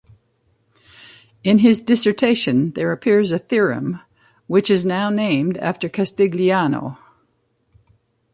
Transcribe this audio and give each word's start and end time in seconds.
In 1.43 1.59
his 1.59 1.79
dissertation 1.79 2.71
there 2.71 2.91
appears 2.91 3.29
a 3.31 3.37
theorem 3.37 3.99
which 4.47 4.71
is 4.71 4.83
now 4.83 5.11
named 5.11 5.57
after 5.57 5.87
Castigliano. 5.89 6.97